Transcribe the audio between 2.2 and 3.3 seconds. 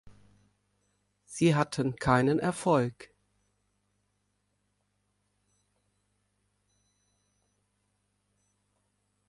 Erfolg.